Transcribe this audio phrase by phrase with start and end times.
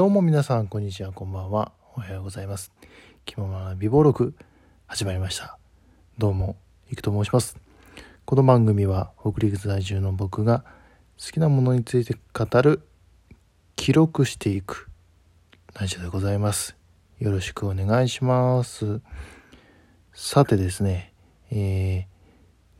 [0.00, 1.72] どうも皆さん、こんにちは、こんばんは。
[1.94, 2.72] おはようございます。
[3.26, 4.34] 気ままな美貌録、
[4.86, 5.58] 始まりました。
[6.16, 6.56] どうも、
[6.90, 7.58] いくと申します。
[8.24, 10.64] この番組は、北陸在住の僕が
[11.22, 12.80] 好きなものについて語る、
[13.76, 14.88] 記録していく、
[15.74, 16.76] ラジオでございます。
[17.18, 19.02] よろしくお願いします。
[20.14, 21.12] さてですね、
[21.50, 22.06] え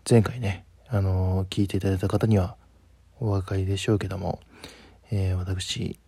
[0.07, 2.57] ー、前回ね、あのー聞いていただいた方には
[3.18, 4.40] お分かりでしょうけども、
[5.11, 5.98] えー私、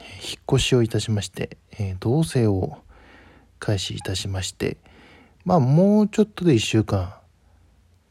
[0.00, 2.78] 引っ越しをいたしまして、えー同棲を
[3.58, 4.76] 開始いたしまして、
[5.44, 7.14] まあもうちょっとで1週間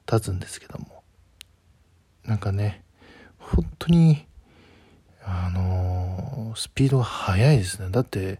[0.05, 1.04] 経つんですけども、
[2.26, 2.84] なんかね、
[3.38, 4.26] 本当に、
[5.23, 7.90] あのースピードが速いですね。
[7.91, 8.40] だって、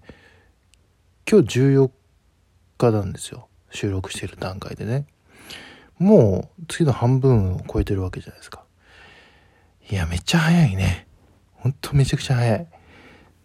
[1.30, 1.92] 今日14
[2.78, 3.48] 日なんですよ。
[3.72, 5.06] 収録している段階でね。
[5.98, 8.66] もう次の半分を超えてるわけじゃないですか。
[9.90, 11.08] いや、めっちゃ早いね。
[11.54, 12.68] ほんとめちゃくちゃ早い。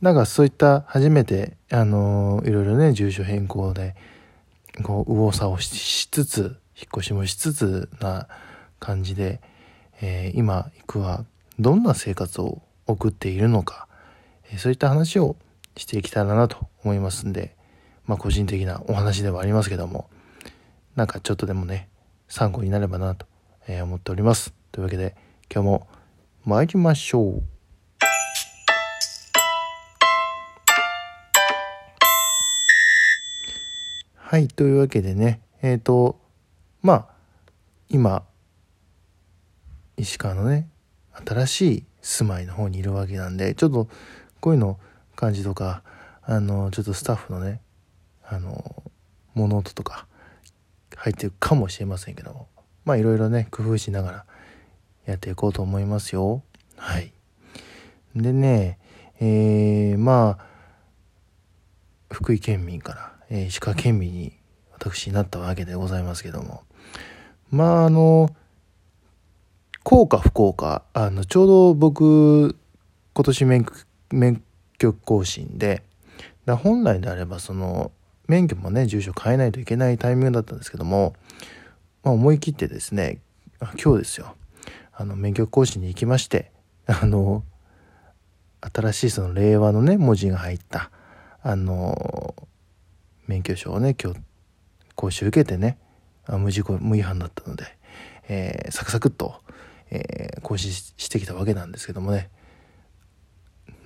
[0.01, 3.95] なんかそういった初めて、あのいろいろね、住所変更で、
[4.83, 6.41] こう、右往左往しつつ、
[6.77, 8.29] 引っ越しもしつつな
[8.79, 9.41] 感じで、
[10.03, 11.25] えー今、行くは
[11.59, 13.89] どんな生活を送っているのか、
[14.51, 15.37] えーそういった話を
[15.77, 17.57] していきたいなと思いますんで、
[18.05, 20.11] まあ個人的なお話ではありますけども、
[20.95, 21.89] なんかちょっとでもね、
[22.29, 23.27] 参考になればなと、
[23.83, 24.53] 思っております。
[24.73, 25.17] というわけで、
[25.53, 25.89] 今日も
[26.45, 27.56] 参りましょう。
[34.37, 36.21] はい、というわけでね、えっ、と、
[36.83, 37.07] まあ、
[37.89, 38.23] 今、
[39.97, 40.69] 石川のね、
[41.27, 43.89] 新しい住まいの方にいるわけなんで、ちょっと、
[44.43, 44.79] こういうの
[45.15, 45.83] 感じとか、
[46.23, 47.63] あの、ちょっとスタッフのね、
[48.29, 48.83] あの、
[49.33, 50.07] 物音とか
[50.97, 52.47] 入ってるかもしれませんけども、
[52.85, 54.27] まあ、いろいろね、工夫しながら
[55.07, 56.43] やっていこうと思いますよ。
[56.77, 57.11] はい。
[58.15, 58.79] でね、
[59.19, 60.45] えー、まあ、
[62.11, 64.33] 福井県民から、えー石川県民に
[64.73, 66.63] 私になったわけでございますけども。
[67.51, 68.31] まああの
[69.85, 72.57] 幸か不幸かあのちょうど僕
[73.15, 73.73] 今年免許
[74.11, 74.43] 免
[74.79, 75.85] 許更新で
[76.45, 77.93] だ本来であればその
[78.27, 81.15] 免許もね住所変えないといけないタイミングだったんですけども、
[82.03, 83.21] まあ、思い切ってですね
[83.83, 84.35] 今日ですよ。
[84.93, 86.51] あの免許更新に行きまして
[86.87, 87.45] あの
[88.75, 90.91] 新しいその令和のね文字が入った
[91.43, 92.35] あの
[93.27, 94.21] 免許証をね今日
[94.95, 95.79] 講習受けてね
[96.29, 97.65] 無事故無違反だったので、
[98.29, 99.41] えーサクサクっと、
[99.91, 102.31] えー更新してきたわけなんですけどもね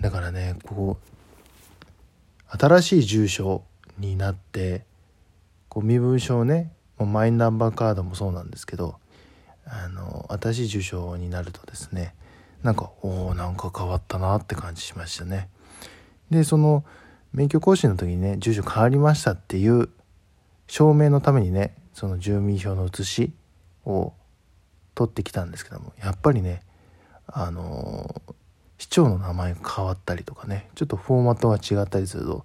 [0.01, 3.63] だからねこう新しい住所
[3.99, 4.85] になって
[5.69, 8.97] こう身分証ねもうマイナンバーカードもそうなんですけど
[9.65, 12.15] あの新しい住所になるとですね
[12.63, 15.49] なんかおおんか変わったなって感じしましたね。
[16.31, 16.85] でその
[17.33, 19.89] 免許更新の時にね住所変わりましたっていう
[20.67, 23.33] 証明のためにねその住民票の写し
[23.85, 24.13] を
[24.95, 26.63] 取ってきたんですけどもやっぱりね
[27.27, 28.23] あの
[28.79, 32.45] 市長の名前が変わったりとかねちょっとフォーマットが違ったりすると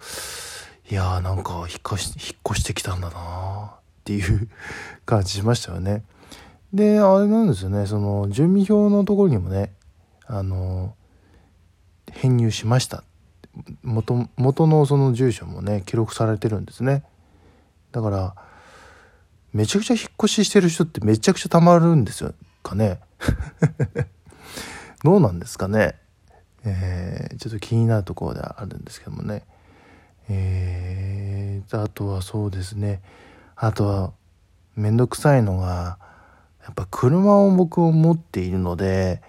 [0.89, 4.49] いやーなんか引っ越し引っ越してきたんだなっていう
[5.05, 6.03] 感じしましたよね。
[6.73, 9.73] であれなんですよねその住民票のところにもね
[10.27, 11.05] あのー
[12.11, 13.03] 編入しました
[13.83, 17.03] 元元のその住所もね記録されてるんですね。
[17.91, 18.35] だから
[19.53, 22.99] めちゃくちゃ引っ越ししてる人ってめちゃくちゃたまるんですよかね。
[25.03, 25.95] どうなんですかね。
[26.65, 29.43] えーちょっと気になるところではあるんですけどもね。
[30.29, 33.01] えーあとはそうですね。
[33.55, 34.13] あとは
[34.75, 35.97] めんどくさいのが
[36.63, 39.21] やっぱ車を僕を持っているので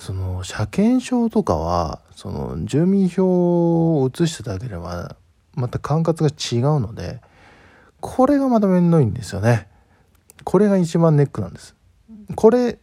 [0.00, 5.14] その車検証とかはその住民票を移してただけでは
[5.54, 7.20] また管轄が違うので
[8.00, 9.68] これがまためんどいんですよね。
[10.42, 11.76] これが一番ネックなんです。
[12.34, 12.78] これ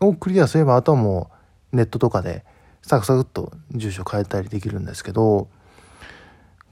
[0.00, 1.30] をクリアすればあとはも
[1.72, 2.44] うネットとかで
[2.82, 5.48] サクサクっと住所変えたりできるんですけど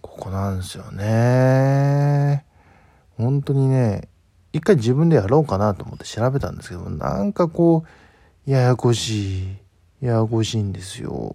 [0.03, 2.45] ここなんですよね。
[3.17, 4.11] 本当にね
[4.53, 8.06] 一回自分でやろうかなと思って調べたんですけどなんかこう
[8.47, 9.47] ややこしい
[10.01, 11.35] ややこしいんですよ。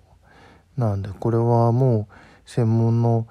[0.78, 3.28] なんでこれはもう専門の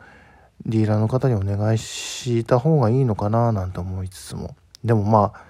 [0.66, 4.54] ディーラーの方にお願いした方がいいのかななんて思いつつも。
[4.84, 5.44] でもまあ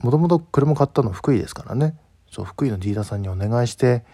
[0.00, 1.96] もともと車買ったの福井ですからね。
[2.30, 4.04] そう福井のディーラーさんにお願いして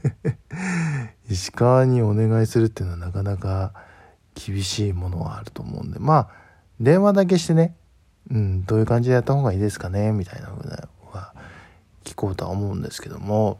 [1.30, 3.72] 石川にお願いするっていうのはなかなか
[4.34, 5.98] 厳しいものはあると思うんで。
[5.98, 6.28] まあ
[6.80, 7.76] 電話だけしてね、
[8.30, 10.50] うん、どういう感じでやった方がいいですかねみたいな
[12.04, 13.58] 聞こうとは思うんですけども。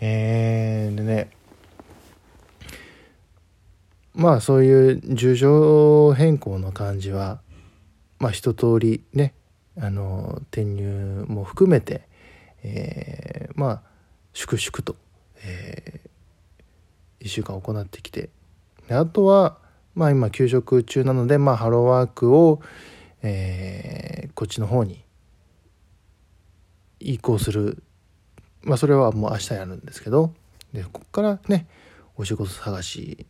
[0.00, 1.30] えー、でね。
[4.14, 7.40] まあそういう住所変更の感じは
[8.18, 9.34] まあ一通りね
[9.78, 12.02] あの転入も含めて、
[12.62, 13.82] えー、まあ
[14.34, 14.96] 粛々と、
[15.44, 18.28] えー、1週間行ってきて
[18.90, 19.58] あとは
[19.94, 22.60] まあ今休職中なので、まあ、ハローワークを、
[23.22, 25.04] えー、こっちの方に
[27.02, 27.82] 移行する。
[28.62, 30.32] まあそれはもう明日やるんですけど。
[30.72, 31.66] でここからね
[32.16, 33.26] お仕事探し。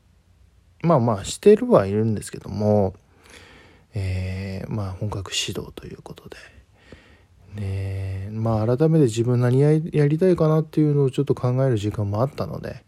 [0.82, 2.94] まあまあしてるはいるんですけども。
[3.94, 6.36] えー、まあ本格指導ということで。
[7.54, 12.82] ねまあ改めて自分何やりたいかなっていうのをちょっと考える時間もあったので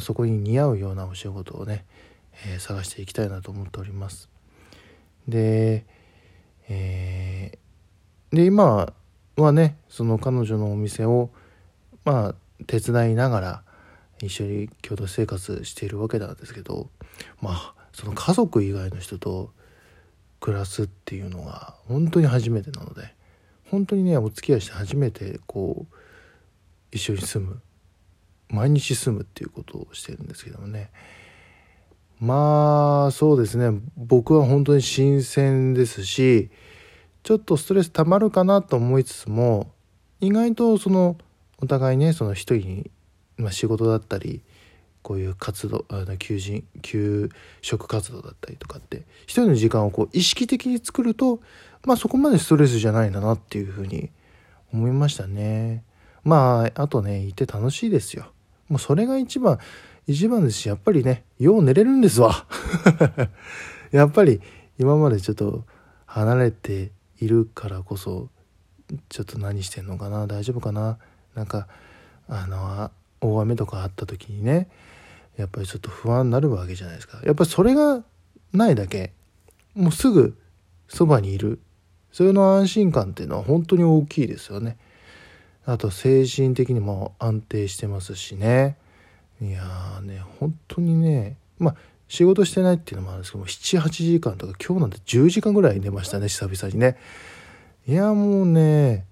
[0.00, 1.84] そこに似合うようなお仕事をね、
[2.46, 4.28] えー、探していきたいなと思っております。
[5.28, 5.84] で
[6.68, 8.92] えー、で今
[9.36, 11.30] はねその彼女のお店を
[12.04, 12.34] まあ
[12.66, 13.62] 手伝いながら
[14.22, 16.88] 一緒に共同生活しているわけなんですけど
[17.40, 19.52] まあその家族以外の人と
[20.40, 23.14] 暮らすっていうのが本当に初めてなので
[23.70, 25.94] 本当にねお付き合いして初めてこう
[26.92, 27.60] 一緒に住む
[28.48, 30.90] 毎日住むっていうことをしてるんですけどもね。
[32.20, 33.78] まあそうですね。
[33.96, 36.50] 僕は本当に新鮮ですし
[37.26, 39.72] ちょっとストレスたまるかなと思いつつも
[40.20, 41.16] 意外とその
[41.58, 42.90] お互いねその一人に、
[43.36, 44.42] まあ、仕事だったり
[45.02, 47.30] こういう活動あの求人給
[47.62, 51.40] 食活動だったりとかって一人の時間をこう意識的に作ると
[51.84, 54.10] まあそこまでストレスじゃないんだなっていうふうに
[54.72, 55.82] 思いましたね。
[56.22, 58.30] まああとねいて楽しいですよ。
[58.68, 59.58] もうそれが一番
[60.06, 62.46] 一番ですしやっぱりねよう寝れるんですわ。
[63.90, 64.40] やっぱり
[64.78, 65.64] 今までちょっと
[66.06, 68.28] 離れているからこそ
[69.08, 70.98] ちょっと何してんのかな大丈夫かな
[71.34, 71.66] なんか
[72.28, 72.90] あの
[73.20, 74.68] 大雨とかあった時にね
[75.36, 77.20] やっぱりちょっと不安になるわけじゃないですか。
[77.24, 78.02] やっぱりそれが
[78.52, 79.12] ないだけ
[79.74, 80.36] もうすぐ
[80.88, 81.60] そばにいる。
[82.10, 84.78] それの安心感っていうのは本当に大きいですよね。
[85.66, 88.76] あと精神的にも安定してますしね。
[89.42, 91.76] いやーね本当にねまあ
[92.08, 96.96] 仕事してないっていうのもあるんですけども78時間とか今日なんて10時間ぐらい寝ましたね久々にね。
[97.86, 99.06] いやもうね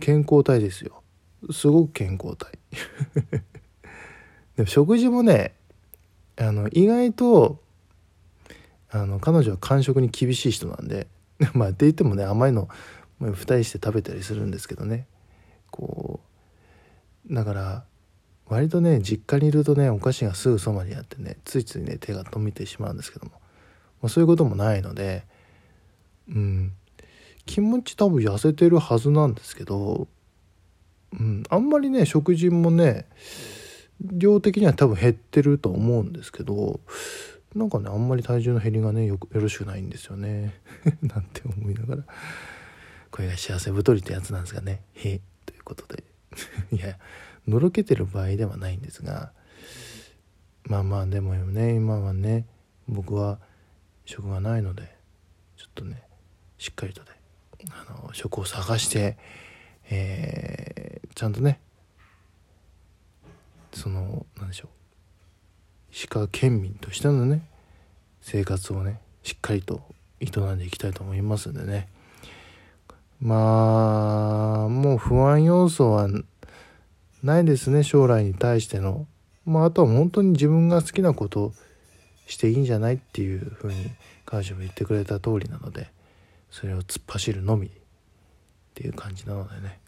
[0.00, 1.02] 健康体ですよ。
[1.50, 2.58] すごく健康体。
[4.56, 5.54] でも食事もね
[6.38, 7.60] あの意外と
[8.90, 11.06] あの彼女は間食に厳しい人なんで
[11.52, 12.68] まあって言ってもね甘いの
[13.20, 15.06] 2人して食べたりするんですけどね。
[15.70, 16.20] こ
[17.28, 17.84] うだから
[18.50, 23.32] 割とね実家にいるとねお菓子がすぐそばにあってねついついね手が止めてしまうんですけども、
[24.02, 25.24] まあ、そういうこともないので
[26.28, 26.72] うん。
[27.46, 30.06] 気持ち多分痩せてるはずなんですけど、
[31.12, 33.06] うん、あんまりね食事もね
[34.00, 36.80] 量的には多分減ってると思うんですけど
[37.54, 40.54] なんかねあんまり体重の減りがねよろしくないんですよね。
[41.02, 42.04] なんて思いながら。
[43.10, 44.82] これが幸せ太りってやつなんですがね。
[44.94, 45.20] へ。
[45.44, 46.04] ということで。
[46.70, 46.96] いや。
[47.46, 49.32] のろけてる場合ではないんですが
[50.64, 52.46] まあまあでもね今はね
[52.88, 53.38] 僕は
[54.04, 54.94] 職がないので
[55.56, 56.02] ちょっとね
[56.58, 57.08] しっかりとね
[57.70, 59.18] あの職を探して、
[59.90, 61.60] えー、ちゃんとね
[63.72, 64.68] その何でしょう
[65.92, 67.42] 石川県民としてのね
[68.20, 69.82] 生活をねしっかりと
[70.20, 71.88] 営んでいきたいと思いますんでね。
[73.20, 76.08] まあもう不安要素は
[77.22, 79.06] ないですね将来に対しての。
[79.44, 81.52] まああとは本当に自分が好きなこと
[82.26, 83.90] していいんじゃないっていうふうに
[84.24, 85.90] 彼女も言ってくれた通りなので
[86.50, 87.70] それを突っ走るのみっ
[88.74, 89.80] ていう感じなのでね。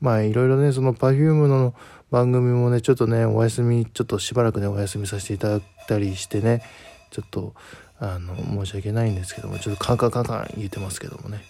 [0.00, 1.74] まあいろいろねその Perfume の
[2.10, 6.62] 番組もねちょっとねお休みちょっとしばらくねお休みさせていただいたりしてね
[7.10, 7.54] ちょっと
[7.98, 11.42] あの申し訳ないんですけどもちょっとカンカンカンカン言ってますけどもね。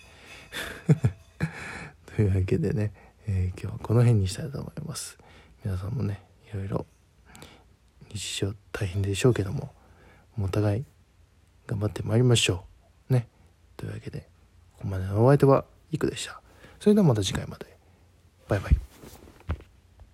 [2.14, 2.93] というわけでね。
[3.26, 5.19] えー、今日はこの辺にしたいと思います。
[5.64, 6.21] 皆さんもね
[6.52, 6.87] いろいろ
[8.12, 9.73] 日常大変でしょうけども
[10.40, 10.85] お互い
[11.66, 12.64] 頑張ってまいりましょ
[13.11, 13.12] う。
[13.12, 13.28] ね。
[13.76, 14.28] というわけで
[14.76, 16.40] ここまでのお相手はいくでした。
[16.81, 17.66] それではまた次回まで。
[18.49, 18.93] バイバイ。